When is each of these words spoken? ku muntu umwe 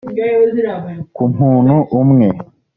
ku 1.15 1.23
muntu 1.35 1.75
umwe 1.99 2.27